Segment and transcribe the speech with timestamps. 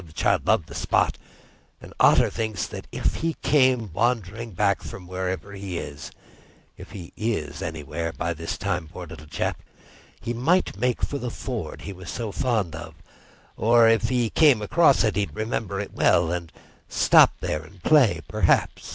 [0.03, 1.19] The child loved the spot,
[1.79, 7.61] and Otter thinks that if he came wandering back from wherever he is—if he is
[7.61, 12.31] anywhere by this time, poor little chap—he might make for the ford he was so
[12.31, 12.95] fond of;
[13.55, 16.51] or if he came across it he'd remember it well, and
[16.89, 18.89] stop there and play, perhaps.